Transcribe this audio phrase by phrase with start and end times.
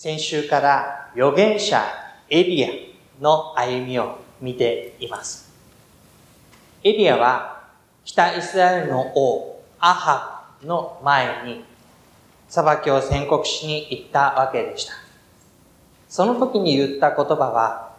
[0.00, 1.82] 先週から預言者
[2.30, 2.68] エリア
[3.20, 5.50] の歩みを見ています。
[6.84, 7.64] エリアは
[8.04, 11.64] 北イスラエルの王アハの前に
[12.48, 14.92] 裁きを宣告しに行ったわけでした。
[16.08, 17.96] その時に言った言葉は、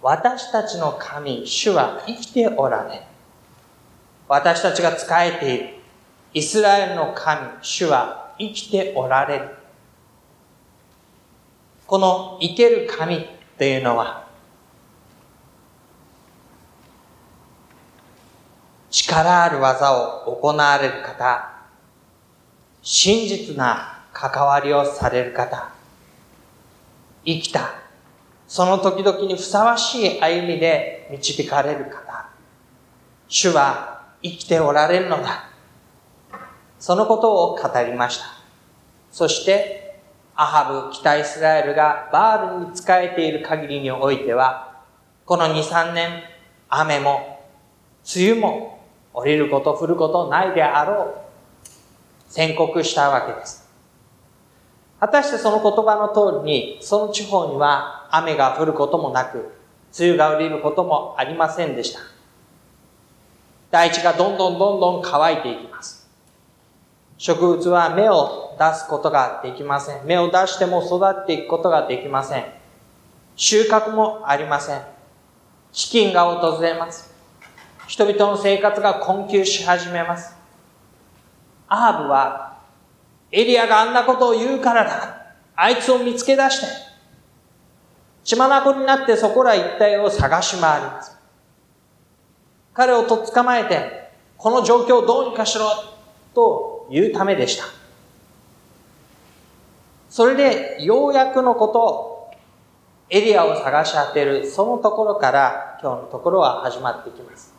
[0.00, 3.06] 私たちの神、主は生きておられ。
[4.28, 5.68] 私たちが仕えている
[6.32, 9.57] イスラエルの神、主は生きておられる。
[11.88, 14.28] この生ける神というのは、
[18.90, 21.50] 力ある技を行われる方、
[22.82, 25.72] 真実な関わりをされる方、
[27.24, 27.70] 生きた、
[28.46, 32.28] その時々にふさわしい歩みで導かれる方、
[33.28, 35.48] 主は生きておられるのだ。
[36.78, 38.26] そのことを語りました。
[39.10, 39.87] そして、
[40.40, 44.84] アハブ、北イスラエルがバールに仕えている限りにおいては、
[45.26, 46.22] この2、3年、
[46.68, 47.40] 雨も、
[48.14, 48.78] 梅雨も、
[49.12, 51.72] 降りること、降ることないであろう。
[52.28, 53.68] 宣告したわけです。
[55.00, 59.38] 果たしてその言葉の通りに、その地方には雨が降ることもなく、
[59.98, 61.98] 梅雨が降りることもありませんでした。
[63.72, 65.97] 大地がどんどんどんどん乾いていきます。
[67.18, 70.06] 植物は芽を出すことができません。
[70.06, 72.44] 芽を出しても育っていくことができません。
[73.34, 74.80] 収穫もありません。
[75.72, 77.12] 飢饉が訪れます。
[77.88, 80.36] 人々の生活が困窮し始めます。
[81.68, 82.58] アーブは、
[83.32, 85.34] エリアがあんなことを言うからだ。
[85.56, 86.66] あいつを見つけ出して、
[88.22, 91.18] 血眼になってそこら一帯を探し回ります。
[92.74, 95.66] 彼をとっ捕まえて、この状況をどうにかしろ
[96.34, 97.64] と言うためでした。
[100.08, 102.30] それで、ようやくのこと、
[103.10, 107.54] エリアを探し当てる、そのところから今日のところは始まっていきます。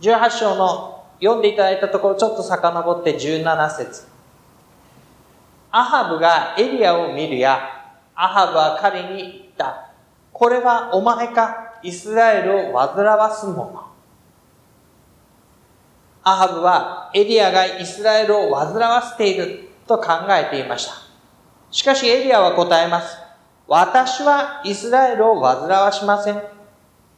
[0.00, 4.06] 18章の読んでいただいたところ、ちょっと遡って17節
[5.70, 7.58] アハブがエリアを見るや、
[8.14, 9.90] アハブは彼に言った。
[10.32, 13.93] これはお前か、イスラエルを煩わすもの。
[16.24, 20.94] アハブはエリアがイスラエルを煩わせていると考えていました。
[21.70, 23.18] しかしエリアは答えます。
[23.68, 26.42] 私はイスラエルを煩わしません。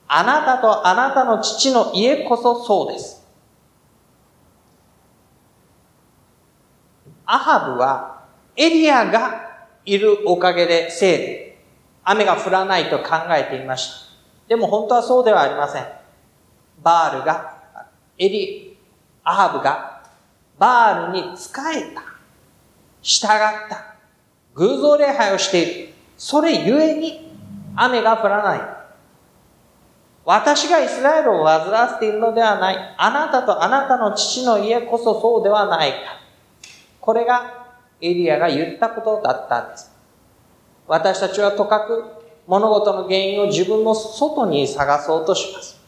[0.09, 3.25] あなたとあなたの父の家こそそうです。
[7.25, 8.25] アハブは
[8.57, 11.59] エリアがいるおかげでせいで
[12.05, 14.07] 雨が降らないと考えていました。
[14.49, 15.87] でも本当はそうではありません。
[16.83, 17.57] バールが、
[18.17, 18.66] エリ、
[19.29, 20.03] アハブが
[20.57, 22.03] バールに仕えた。
[23.03, 23.97] 従った。
[24.55, 25.95] 偶像礼拝をしている。
[26.17, 27.37] それゆえに
[27.75, 28.61] 雨が降らない。
[30.25, 32.95] 私がイスラエルを煩わせているのではない。
[32.97, 35.97] あなたとあなたの父の家こそそうではないか。
[37.01, 37.67] これが
[38.01, 39.91] エリアが言ったことだったんです。
[40.87, 42.05] 私たちはとかく
[42.47, 45.81] 物事の原因を自分の外に探そうとします。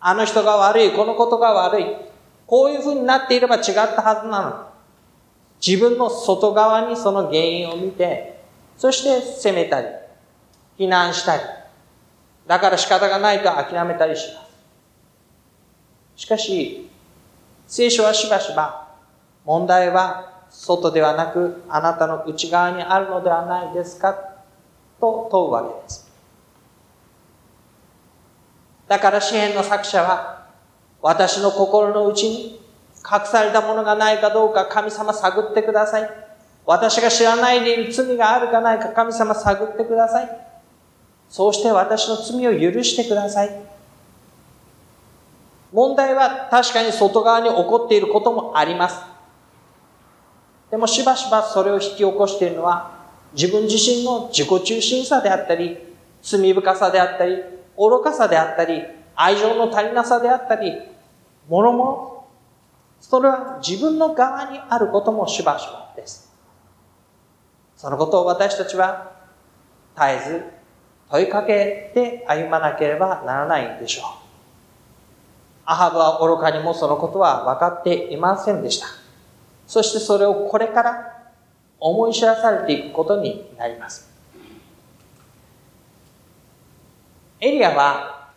[0.00, 2.11] あの人が悪い、このことが悪い。
[2.52, 4.66] こういう風になっていれば違ったはずなの。
[5.66, 8.42] 自分の外側にその原因を見て、
[8.76, 9.88] そして責めたり、
[10.76, 11.42] 非難したり、
[12.46, 14.42] だから仕方がないと諦めたりしま
[16.14, 16.24] す。
[16.24, 16.90] しかし、
[17.66, 18.86] 聖書はしばしば、
[19.46, 24.12] 問題は外ではなく、あなたの内側にあるのではないですか
[25.00, 26.12] と問うわけです。
[28.88, 30.41] だから詩篇の作者は、
[31.02, 32.60] 私の心の内に
[33.04, 36.10] 隠されたものがないかどうか神様探ってください。
[36.64, 40.30] 私が知らないでいる罪があるかないか神様探ってください。
[41.28, 43.50] そうして私の罪を許してください。
[45.72, 49.00] 問題は確かに外側に起こっていることもあります。
[50.70, 53.02] でもしばしばそれを引き起こしているのは
[53.34, 55.78] 自分自身の自己中心さであったり、
[56.22, 57.42] 罪深さであったり、
[57.76, 58.82] 愚かさであったり、
[59.16, 60.91] 愛情の足りなさであったり、
[61.48, 62.28] もろも、
[63.00, 66.32] それは自分の側にあることもしばしばです。
[67.76, 69.12] そのことを私たちは
[69.96, 70.44] 絶えず
[71.10, 74.04] 問いかけて歩まなければならないんでしょう。
[75.64, 78.86] アハブは愚かにもそのことは分かっていませんでした。
[79.66, 81.32] そしてそれをこれから
[81.78, 84.10] 思い知らされていくことになります。
[87.40, 88.28] エリアは、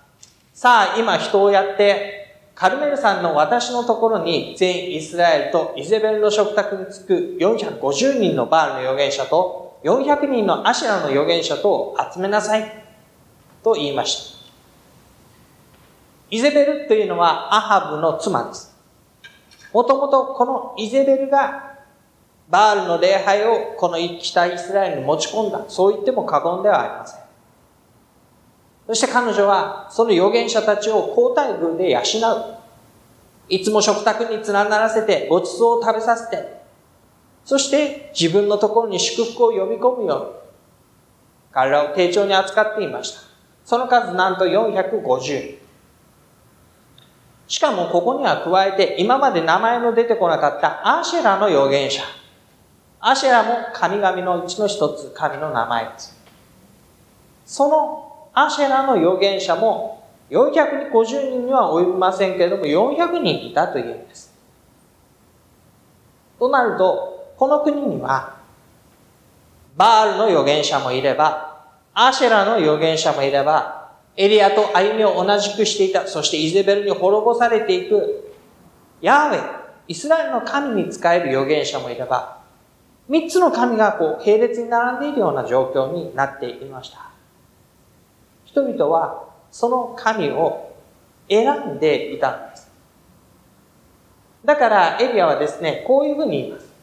[0.53, 2.24] さあ今人をやって
[2.55, 12.85] カルメル山の私のところに全イスラエルとイゼベルの食卓につく450人のバールの預言者と400人のアシラの預言者と集めなさい
[13.61, 14.35] と言いました。
[16.31, 18.73] イゼベルというのはアハブの妻です。
[19.73, 21.75] もともとこのイゼベルが
[22.47, 25.65] バールの礼拝をこの北イスラエルに持ち込んだ。
[25.67, 27.24] そう言っても過言ではありません。
[28.87, 32.55] そして彼女はその預言者たちを交代軍で養う。
[33.47, 36.61] いつも食卓に連ならせてごちそうを食べさせて、
[37.43, 40.45] そして自分のところに祝福を呼び込むように、
[41.51, 43.21] 彼らを丁重に扱っていました。
[43.63, 45.57] その数なんと450。
[47.47, 52.01] しかもここには加えて今まで名前の出てこなかったアシェラの預言者。
[52.99, 56.19] アシェラも神々のうちの一つ、神の名前です。
[57.45, 60.91] そのアシェラの預言者も450
[61.29, 64.35] 人には及びませんけれども400人いたというんです。
[66.37, 68.35] となると、この国には
[69.77, 78.33] バールの預言者もいれば、アシェラの預言者もいれば、エリアと歩みを同じくしていた、そしてイゼベルに滅ぼされていく、
[79.01, 79.41] ヤーウェイ、
[79.89, 82.41] イスラエルの神に仕える預言者もいれば、
[83.07, 87.14] 三つの神がこう並列に並んでいるような状況になっていました。
[88.55, 90.73] 人々はその神を
[91.29, 92.71] 選んでいたんです。
[94.45, 96.73] だからエリアはですね、こういうふうに言います。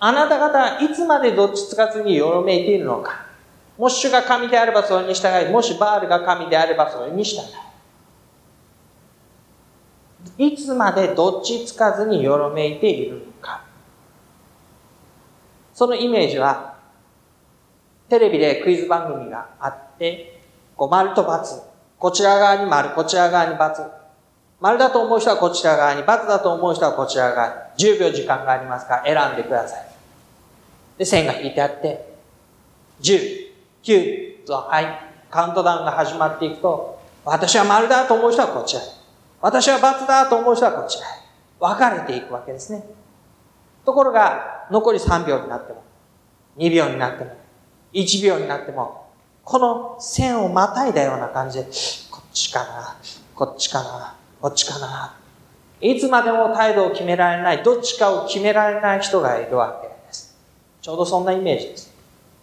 [0.00, 3.26] あなた方いつまでどっちつかずによろめいているのか。
[3.78, 7.42] もし主が神であればそれに従い、もしバールが神であればそれに従
[10.38, 10.48] い。
[10.48, 13.64] いつまでどっちつかずによろめいているのか。
[15.72, 16.78] そのイメージは、
[18.08, 20.31] テレビでクイズ番組があって、
[20.76, 21.62] こう丸と×。
[21.98, 23.90] こちら側に丸、こちら側に×。
[24.60, 27.54] 丸だと思う人はこちら側に、×だと思う人はこちら側に。
[27.76, 29.86] 10秒時間がありますから選んでください。
[30.98, 32.14] で、線が引いてあって、
[33.00, 33.50] 10、
[33.82, 34.86] 9と、はい、
[35.30, 38.82] カウントダウンが始まっていくと、私は丸だと思う人はこちら
[39.40, 41.06] 私は×だと思う人はこちら
[41.58, 42.84] 分かれていくわけですね。
[43.84, 45.82] ところが、残り3秒になっても、
[46.56, 47.36] 2秒になっても、
[47.92, 49.01] 1秒になっても、
[49.44, 51.64] この線をまたいだような感じで、
[52.10, 52.96] こっちかな、
[53.34, 55.16] こっちかな、こっちかな。
[55.80, 60.36] いつまでも態度を決められない、どっちかを決められない人がいるわけです。
[60.80, 61.92] ちょうどそんなイメージです。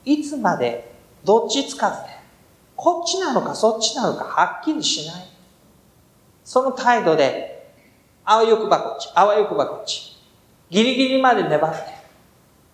[0.04, 0.94] いつまで
[1.24, 2.10] どっちつかずで、
[2.76, 5.26] こっちなのかそっちなのかはっきりしない。
[6.44, 7.72] その態度で、
[8.26, 10.18] あわよくばこっち、あわよくばこっち。
[10.70, 11.80] ギリギリまで粘って、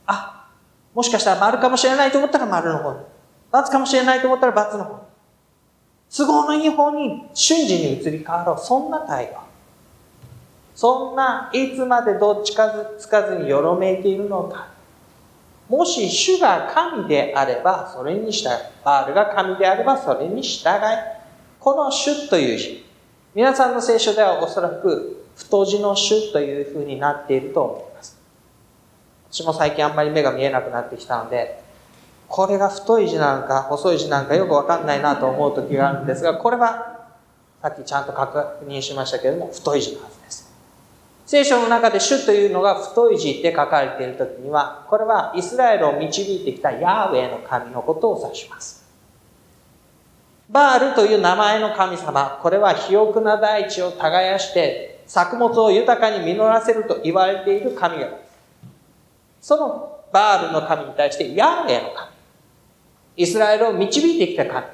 [0.07, 0.49] あ、
[0.93, 3.14] もしかしたら丸かもしれないと思ったら丸の方に。
[3.55, 5.07] 罰かもしれないと思ったら罰の方。
[6.17, 8.57] 都合のいい方に瞬時に移り変わろう。
[8.59, 9.39] そんな態度。
[10.75, 14.67] そんないつまでどっちかずつかずによろめいているのか。
[15.69, 18.51] もし主が神であればそれに従い。
[18.83, 20.71] バールが神であればそれに従い。
[21.57, 22.85] この主という字。
[23.33, 28.19] 皆さんの聖書ではおそらく太字の主というふうになっていると思います。
[29.31, 31.63] 私も最近あんまり目が見えなくなってきたので、
[32.27, 37.07] これが太い字なのか細い字なのかよくわかんないなと思う時があるんですが、これは
[37.61, 40.51] さっきちゃんと確認しましたけれども、太い字のはずです。
[41.25, 48.85] 聖書の中で主というのが太い字って書かれている時には、これはイスラエルを導いてきたヤーウェイの神のことを指します。
[50.49, 58.09] バールという名前の神様、これは肥沃な大地を耕して作物を豊かに実らせると言われている神が
[59.41, 62.14] そのバールの神に対してヤーウェイの神。
[63.17, 64.65] イスラエルを導いてきた神。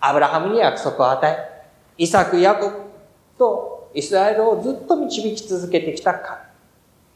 [0.00, 2.76] アブラハムに約束を与え、イサク、ヤコブ
[3.38, 6.38] とイスラエルをずっと導き続けてきた神。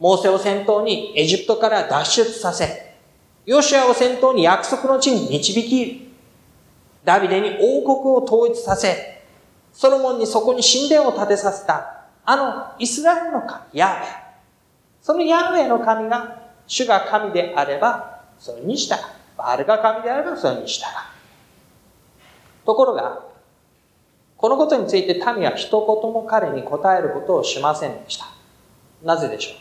[0.01, 2.93] モーセを先頭にエジプトから脱出させ、
[3.47, 6.13] ヨシアを先頭に約束の地に導き、
[7.05, 9.23] ダビデに王国を統一させ、
[9.73, 14.07] ソロモンにそこに神殿を建てさせた、あのイスラエルの神、ヤーウェイ。
[15.01, 19.22] そのヤーウェイの神が、主が神であれば、それに従う。
[19.37, 20.87] バルが神であればそれに従う。
[22.65, 23.25] ところが、
[24.37, 28.27] このことについて民は一言も彼に答えることをしませんでした。
[29.03, 29.55] なぜでしょう？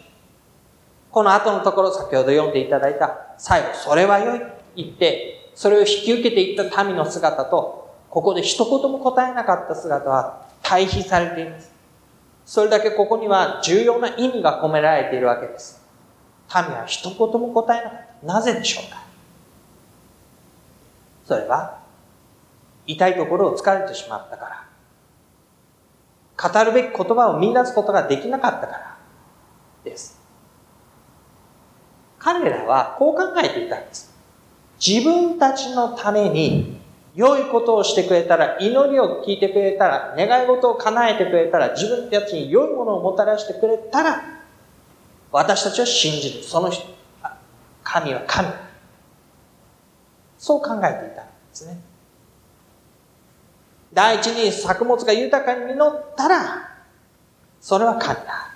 [1.12, 4.42] この後のところ先ほど読んでいただいた最後、それは良い。
[4.76, 11.72] 行って、それを引き受けていった民の姿と、ここで一言も答えなかった姿は対比されています。
[12.46, 15.82] それだけここには重要な意味が込められているわけです。
[16.56, 18.28] 民は一言も答えなかった。
[18.28, 19.11] なぜでしょうか？
[21.32, 21.80] それは、
[22.86, 24.68] 痛いところを疲れてしまったか
[26.38, 26.52] ら。
[26.52, 28.98] 語るべき言葉を見出すことができなかったから
[29.86, 30.20] です。
[32.20, 34.14] 彼らはこう考えていたんです。
[34.86, 36.82] 自分たちのために
[37.16, 44.22] 良いことをしてくれたら、祈りを聞いてくれたら、願い事を叶えてくれたら、自分たちに良いものをもたらしてくれたら、
[45.32, 46.44] 私たちは信じる。
[46.44, 46.86] その人、
[47.86, 48.50] 神は神。
[50.42, 51.80] そう考えていたんですね。
[53.94, 56.80] 第一に作物が豊かに実ったら、
[57.60, 58.50] それは神だ。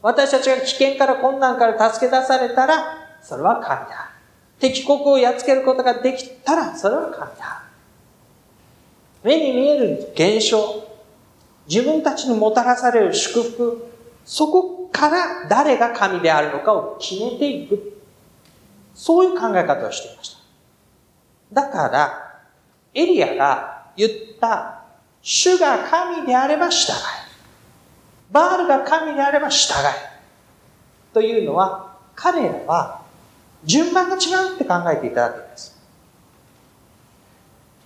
[0.00, 4.12] 私たちが危険から困難から助け出されたら、それは神だ。
[4.60, 7.64] 敵国をやっつけることができたら、それは神だ。
[9.24, 10.88] 目に見える現象、
[11.68, 13.88] 自分たちにもたらされる祝福、
[14.24, 17.98] そこから誰が神であるのかを決めていく。
[18.94, 20.41] そういう考え方をしていました。
[21.52, 22.42] だから、
[22.94, 24.82] エリアが言った、
[25.20, 26.96] 主が神であれば従え。
[28.32, 30.12] バールが神であれば従え。
[31.12, 33.02] というのは、彼らは
[33.64, 35.78] 順番が違うって考えていたわけです。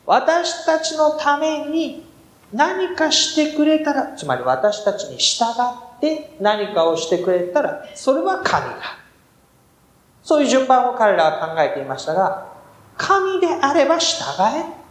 [0.07, 2.07] 私たちのために
[2.53, 8.99] 何かしてくれたら、つまり私たちに従って何かをしてくれたら、それは神だ。
[10.23, 12.56] そういう順番を彼らは考えていましたが、
[12.97, 14.23] 神であれば従
[14.57, 14.87] え。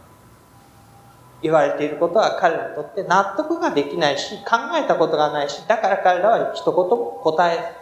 [1.42, 7.74] 言われていることは彼らにとって納得ができないし、考えたことがないし、だから彼らは一言も答え、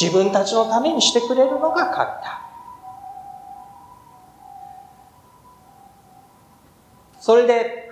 [0.00, 2.42] 自分たちのためにしてくれるのが神だ。
[7.18, 7.90] それで、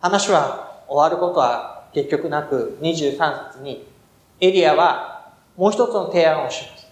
[0.00, 3.86] 話は終わることは結局なく、23節に、
[4.40, 6.86] エリアはもう一つの提案をします。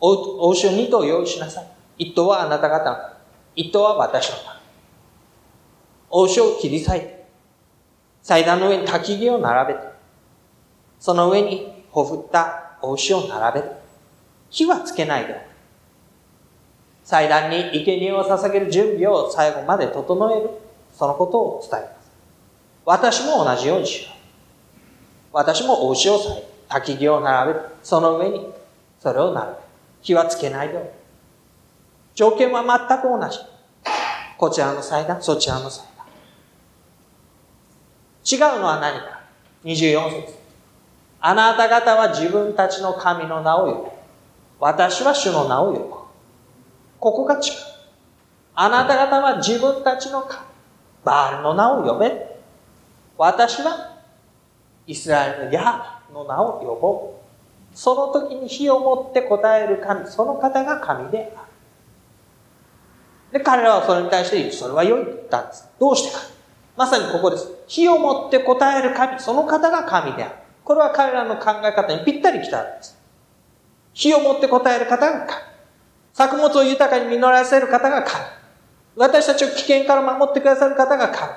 [0.00, 1.77] お牛を2頭用意しなさい。
[1.98, 2.96] 1頭はあなた方の、
[3.56, 4.60] 1頭は私のため。
[6.10, 7.26] 王将を切り裂いて、
[8.22, 9.86] 祭壇の上に焚き木を並べて、
[10.98, 13.72] その上にほふった王将を並べる。
[14.50, 15.48] 火はつけないで
[17.04, 20.50] 祭壇に生贄を捧げる準備を最後まで整える。
[20.92, 22.10] そのことを伝えます。
[22.84, 24.16] 私も同じようにしよう。
[25.32, 27.64] 私も王将をさえ、焚き木を並べる。
[27.82, 28.46] その上に
[29.00, 29.58] それを並べる。
[30.02, 30.97] 火はつけないでおく
[32.18, 33.38] 条件は全く同じ。
[34.36, 35.84] こちらの祭壇、そちらの祭
[38.26, 38.52] 壇。
[38.52, 39.20] 違うのは何か
[39.62, 40.34] ?24 節
[41.20, 43.90] あなた方は自分たちの神の名を呼ぶ。
[44.58, 45.84] 私は主の名を呼ぶ。
[46.98, 47.40] ここが違う。
[48.56, 50.44] あなた方は自分たちの神、
[51.04, 52.40] バールの名を呼べ。
[53.16, 53.96] 私は
[54.88, 57.76] イスラエルのヤハの名を呼ぼう。
[57.76, 61.47] その時に火を持って答える神、その方が神である。
[63.32, 65.68] で、彼らはそれに対して、それは良いと言ったんです。
[65.78, 66.20] どうしてか。
[66.76, 67.50] まさにここです。
[67.66, 70.34] 火を持って答える神、その方が神である。
[70.64, 72.98] これは彼らの考え方にぴったり来たんです。
[73.92, 75.42] 火を持って答える方が神。
[76.12, 78.24] 作物を豊かに実らせる方が神。
[78.96, 81.32] 私たちを危険から守ってくださる方が神。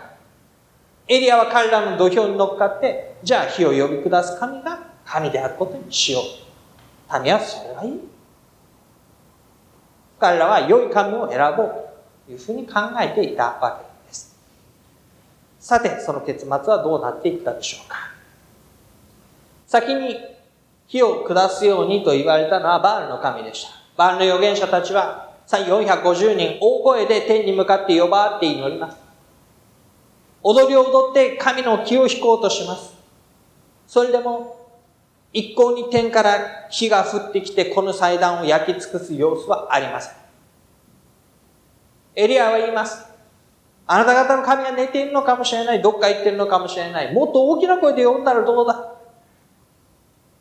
[1.07, 7.24] エリアは彼らの土俵に乗っかって、じゃあ火を呼び下す神が神であることにしよう。
[7.24, 8.10] 民はそれはいい。
[10.21, 11.75] 彼らは良い神を選ぼう
[12.27, 14.37] というふうに考えていたわけです。
[15.59, 17.97] さて、その結末はどうなっていったでしょうか。
[19.65, 20.15] 先に
[20.85, 23.71] 火を下すようにと言われたのはバールの神でした。
[23.97, 28.97] バールの預言者たちは450人大声で天に向かって呼ばって祈ります。
[30.43, 32.93] 踊りを踊って神の気を引こうとします。
[33.87, 34.60] それでも
[35.33, 40.13] 一向に天から火が降ってきてこの祭壇を焼き尽くす様子はありません。
[42.15, 43.05] エリアは言います。
[43.88, 45.81] あなた方の神が寝ているのかもしれない。
[45.81, 47.13] どっか行ってるのかもしれない。
[47.13, 48.91] もっと大きな声で呼んだらどうだ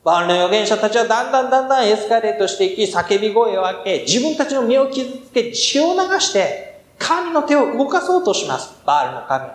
[0.04, 8.74] バールの預言者たちはだんだんだんだんエスカレートしていき、叫び声を上げ、自分たちの身を傷つけ、血を流して、神の手を動かそうとします。
[8.86, 9.50] バールの神。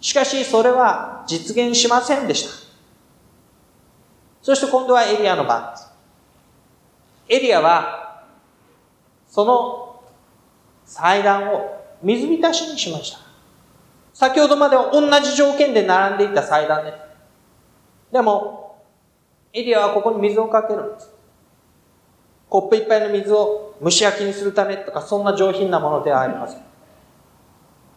[0.00, 2.67] しかし、それは実現しませんでした。
[4.48, 5.92] そして今度はエリアの番です。
[7.28, 8.24] エリアは、
[9.28, 10.02] その
[10.86, 13.18] 祭壇を水浸しにしました。
[14.14, 16.96] 先ほどまでは同じ条件で並んでいた祭壇です。
[18.10, 18.82] でも、
[19.52, 21.10] エリアはここに水をかけるんです。
[22.48, 26.62] コップ一杯の水を蒸し焼きにするためとか、そんな上品なものではありません。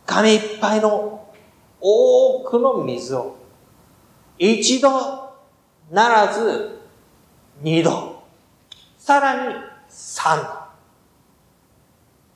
[0.05, 1.29] 紙いっぱいの
[1.79, 3.37] 多くの水を、
[4.37, 5.30] 一度
[5.91, 6.79] ならず
[7.61, 8.23] 二度、
[8.97, 9.55] さらに
[9.89, 10.45] 三度。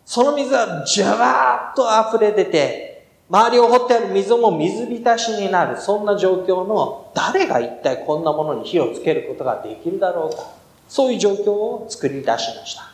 [0.05, 10.51] その水はジャワーッと溢れ出て、周りを掘ってある水も水浸しになる、そんな状況の誰が一体こんなものに火をつけることができるだろうか。
[10.87, 12.91] そういう状況を作り出しました。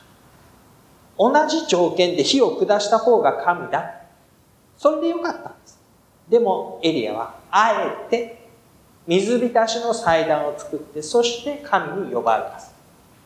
[1.18, 3.96] 同じ条件で火を下した方が神だ。
[4.77, 5.82] それでよかったんです。
[6.30, 8.41] でもエリアはあえて
[9.08, 12.72] 水浸しの祭壇を作って、そして神に呼ばれます。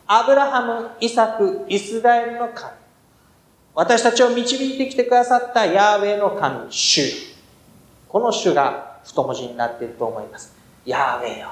[0.07, 2.71] アブラハム、イサク、イスラエルの神。
[3.73, 7.35] 私たちを導いてきてくださったヤーウェイの神、主。
[8.07, 10.55] この主が太文字になっていると思います。
[10.85, 11.49] ヤーウェイよ。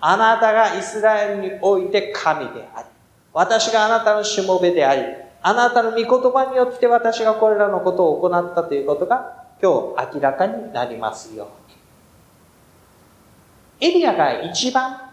[0.00, 2.88] あなたがイスラエルにおいて神であり、
[3.32, 5.02] 私があなたのしもべであり、
[5.42, 11.59] あなたの御言葉によって私がこれらのことを行ったということが今日明らかになりますように。
[13.80, 15.10] エリアが一番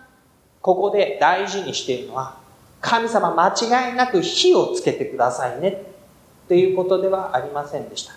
[0.62, 2.38] ここで大事にしているのは、
[2.82, 3.54] 神様間
[3.90, 5.84] 違いなく火をつけてくださいね
[6.48, 8.14] ということではありませんでした。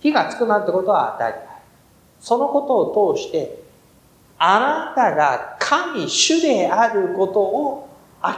[0.00, 1.46] 火がつくなんてことは当たり前。
[2.20, 3.62] そのことを通して、
[4.38, 7.88] あなたが神主であることを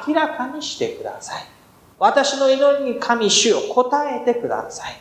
[0.07, 1.45] 明らかにしてください。
[1.99, 5.01] 私の祈りに神主を答えてください。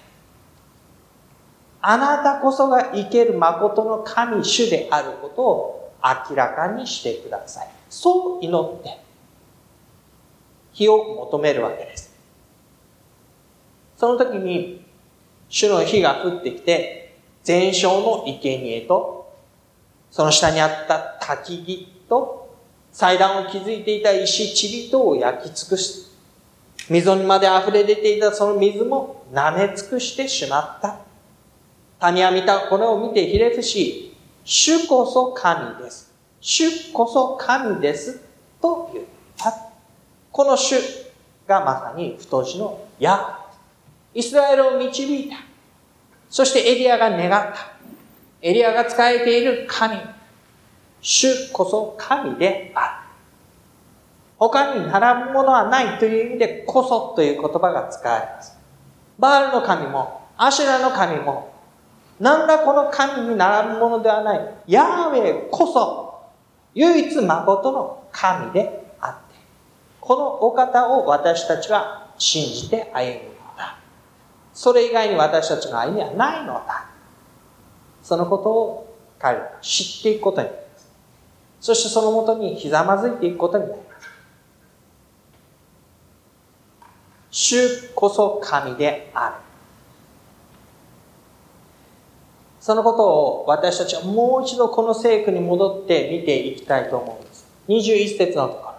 [1.82, 5.94] あなたこそが生ける誠の神主であることを
[6.30, 7.70] 明らかにしてください。
[7.90, 9.00] そう祈って、
[10.74, 12.14] 火を求めるわけです。
[13.98, 14.86] その時に、
[15.50, 19.36] 主の火が降ってきて、全焼の生贄と、
[20.12, 22.58] その下にあった焚木と、
[22.92, 26.12] 祭壇を築いていた石、塵とを焼き尽くす。
[26.90, 31.11] 溝にまで溢れ出ていたその水も舐め尽くしてしまった。
[32.02, 34.12] 谷は見たこれを見てひれ伏し、
[34.44, 36.12] 主こそ神です。
[36.40, 38.20] 主こそ神です。
[38.60, 39.06] と言っ
[39.38, 39.54] た。
[40.32, 40.76] この主
[41.48, 43.40] がまさに太字の矢。
[44.16, 45.38] イスラエルを導いた。
[46.28, 47.74] そしてエリアが願った。
[48.42, 49.96] エリアが仕えている神。
[51.02, 53.10] 主こそ神である。
[54.40, 58.58] 他に並ぶものはないという意味でこそという言葉が使われます。
[59.20, 61.51] バールの神も、アシュラの神も、
[62.22, 64.56] 何らこの神に並ぶものではない。
[64.68, 66.22] ヤーウェイこそ、
[66.76, 69.40] 唯一誠の神であって、
[70.00, 73.76] このお方を私たちは信じて歩むのだ。
[74.54, 76.92] それ以外に私たちの歩みはないのだ。
[78.04, 80.92] そのことを彼らが知っていくことになります。
[81.60, 84.10] そしてそのもとにひざまずいていくことになります。
[87.32, 89.51] 主こそ神である。
[92.62, 97.48] そのことを私たちはもう一度この聖句に戻って見ていきたいと思うんです。
[97.68, 98.72] 21節のところ。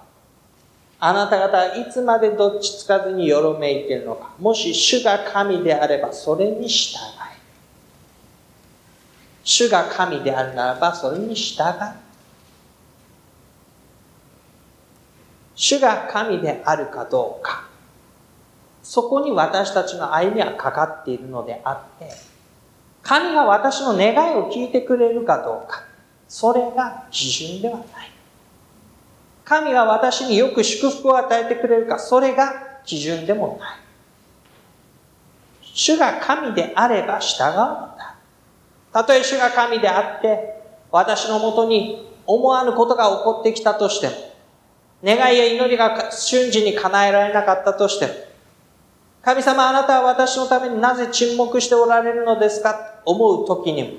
[1.01, 4.31] あなた方はいつまでどっちつかずによろめいているのか。
[4.39, 6.99] もし主が神であればそれに従い。
[9.43, 11.73] 主が神であるならばそれに従い。
[15.57, 17.67] 主が神であるかどうか。
[18.85, 22.32] そこに私たちの歩みはかかっているのであって、
[23.03, 25.85] 神が私の願いを聞いてくれるかどうか、
[26.29, 27.87] それが基準ではない。
[29.45, 33.79] 神が私によく祝福を与えてくれるか、それが基準でもない。
[35.75, 37.57] 主が神であれば従うの
[37.99, 38.15] だ。
[38.93, 44.15] たとえ主が神であって、私のもとに思わぬことが起こってきたとしても、
[45.03, 48.13] 願いや祈りが瞬時に叶えられなかったとしても、
[49.23, 52.75] 神様あなたは私のためになぜ沈黙しておられるのですか？
[53.05, 53.91] と思う時にも、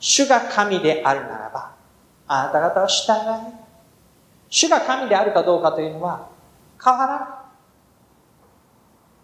[0.00, 1.74] 主が神であるならば、
[2.26, 3.52] あなた方は従い。
[4.48, 6.28] 主が神であるかどうかというのは
[6.82, 7.28] 変わらない。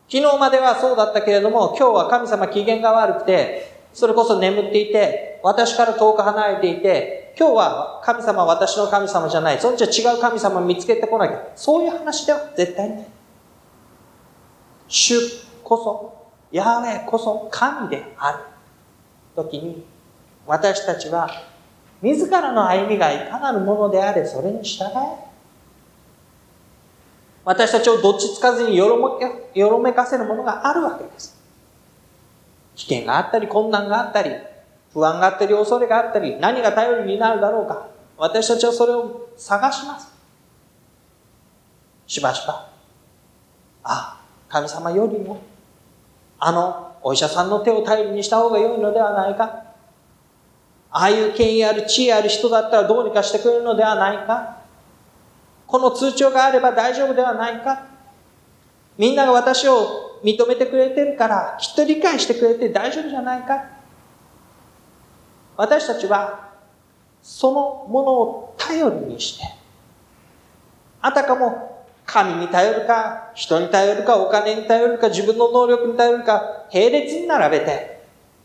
[0.08, 9.58] 昨日まではそうだったけれども、今日は神様機嫌が悪くて、それこそ眠っていて、私から遠く離れていて、今日は神様は私の神様じゃない。
[9.58, 11.48] そんじゃ違う神様を見つけてこなきゃ。
[11.56, 13.06] そういう話では絶対ない。
[14.92, 15.14] 主
[15.64, 18.38] こそ、ヤーウェこそ神である
[19.34, 19.82] 時に、
[20.46, 21.30] 私たちは
[22.02, 25.32] 自らの歩みがいかなるものであれ、それに従え。
[27.42, 31.40] 私たちをどっちつかずによろめよろめかせるものがあるわけです。
[32.76, 34.30] 危険があったり、困難があったり、
[34.92, 37.88] 不安があったり、恐れがあったり、何が頼りになるだろうか。
[38.18, 40.12] 私たちはそれを探します。
[42.06, 42.68] しばしば
[43.84, 44.21] あ、
[44.52, 45.40] 神様よりも、
[46.38, 49.64] あのお医者さんの手を頼りにした方が良いのではないか。
[50.90, 54.58] ああいう権威ある地位ある人だったらどうにかしてくれるのではないか。
[55.66, 57.86] この通帳があれば大丈夫ではないか。
[58.98, 63.70] みんなが私を認めてくれてるから、きっと理解してくれて大丈夫じゃないか。
[65.56, 66.50] 私たちは、
[67.22, 69.46] そのものを頼りにして、
[71.00, 71.71] あたかも
[72.12, 78.04] 神に頼るか、人に頼るか、お金に頼るか、自分の能力に頼るか、並列に並べて、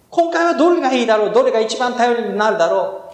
[0.09, 3.13] 今回はどれがいいだろうどれが一番頼りになるだろ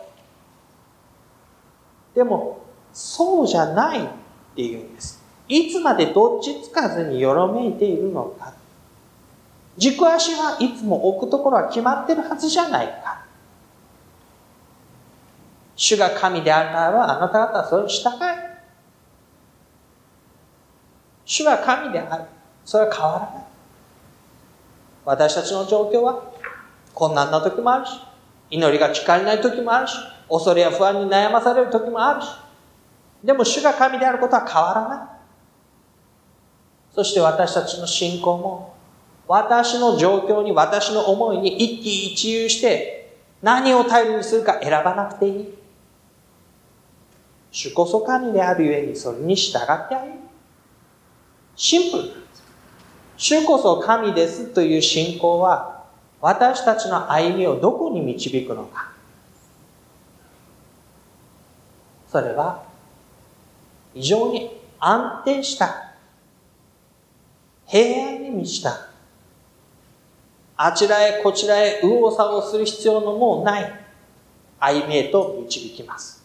[2.14, 2.60] うでも、
[2.94, 4.10] そうじゃないって
[4.58, 5.24] 言うんです。
[5.48, 8.54] いつまでどっちつかずによろめいているのか。
[9.76, 13.26] 軸足はいつも置くところは決まってるはずじゃないか。
[15.76, 18.53] 主が神であるならば、あなた方はそれを従え。
[21.26, 22.26] 主は神である。
[22.66, 23.46] それは変わらない。
[25.06, 26.24] 私たちの状況は
[26.94, 27.92] 困難な時もあるし、
[28.50, 29.94] 祈りが力りない時もあるし、
[30.30, 32.28] 恐れや不安に悩まされる時もあるし、
[33.24, 35.08] でも主が神であることは変わらない。
[36.94, 38.76] そして私たちの信仰も、
[39.28, 45.58] 私の状況に、私の思いに一喜一憂して、何を頼りにするか選ばなくていい。
[47.52, 50.14] 主こそ神であるゆえにそれに従ってあげる。
[51.56, 52.44] シンプルなんです。
[53.18, 55.84] 主こそ神ですという信仰は、
[56.20, 58.92] 私たちの歩みをどこに導くのか。
[62.08, 62.64] それは、
[63.94, 65.94] 非常に安定した、
[67.66, 68.90] 平安に満ちた、
[70.56, 73.86] あちらへこちらへ右往左往する必要のもうない
[74.60, 76.24] 歩みへと導きます。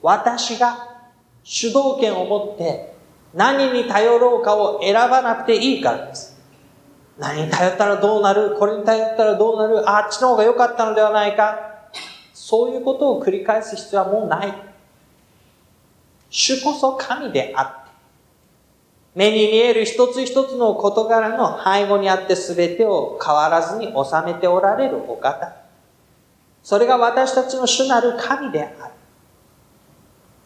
[0.00, 0.88] 私が
[1.44, 2.91] 主導権を持って
[3.34, 6.38] 何に頼ろうかを選ばなくていいからです。
[7.18, 8.56] 何に頼ったらどうなる？
[8.58, 9.88] これに頼ったらどうなる？
[9.88, 11.88] あっちの方が良かったのではないか
[12.32, 14.52] そういうことを繰り返す必要はもうない。
[16.28, 17.90] 主こそ神であって、
[19.14, 25.54] 目に見える一つ一つの事柄の背後にあって全てを変わらずに収めておられるお方。
[26.62, 28.94] それが私たちの主なる神である。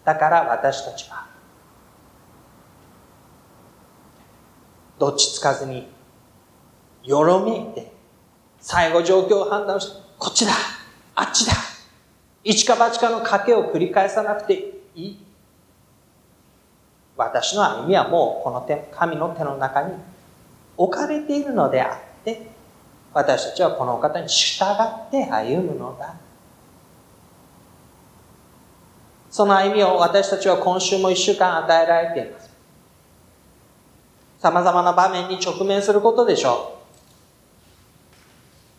[0.05, 1.25] だから私たちは、
[4.98, 5.88] どっちつかずに、
[7.04, 7.92] よろめいて、
[8.61, 10.52] 最後状況を判断して、こっちだ
[11.14, 11.52] あっちだ
[12.42, 14.54] 一か八かの賭けを繰り返さなくて
[14.94, 15.18] いい。
[17.16, 19.94] 私の歩みはもうこの手、神の手の中に
[20.76, 22.50] 置かれているのであって、
[23.12, 26.14] 私たちはこの方に従って歩むのだ。
[29.30, 32.45] その歩みを私たちは今週も一週間与えられています。
[34.38, 36.77] 様々な場面に直面することでしょう。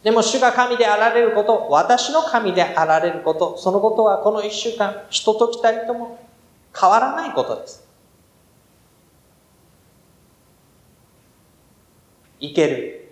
[0.04, 6.20] でも主が神であられること、私の神であられること、そのことはこの一週間、人と来たりとも
[6.80, 7.86] 変わらないことです。
[12.40, 13.12] 生ける、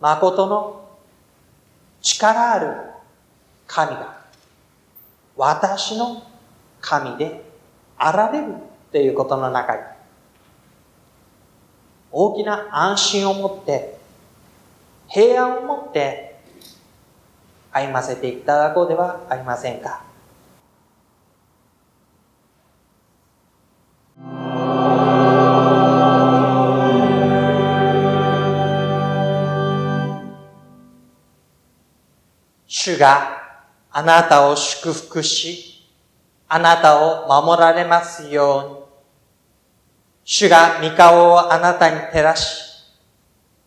[0.00, 0.88] 誠の
[2.00, 2.76] 力ある
[3.66, 4.22] 神が、
[5.36, 6.22] 私の
[6.80, 7.44] 神で
[7.98, 8.54] あられる
[8.92, 9.82] ということの中に、
[12.10, 13.98] 大きな安心を持って、
[15.08, 16.38] 平安を持って
[17.72, 20.04] 歩ませていただこうではありませんか。
[32.66, 33.38] 主が
[33.90, 35.86] あなたを祝福し、
[36.48, 38.87] あなたを守られますように。
[40.30, 42.84] 主が御顔をあなたに照らし、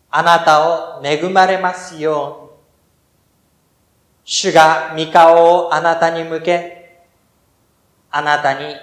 [0.08, 2.50] あなたを恵まれますように。
[4.24, 7.02] 主が御顔をあなたに向け、
[8.12, 8.76] あなたに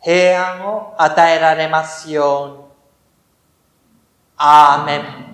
[0.00, 2.64] 平安を与えられますように。
[4.36, 5.33] アーメン。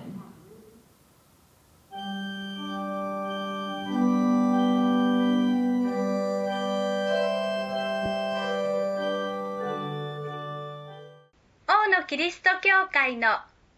[12.07, 13.29] キリスト教会の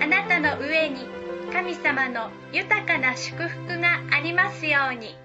[0.00, 1.15] あなたの上に
[1.56, 5.16] 神様の豊かな祝福がありますように。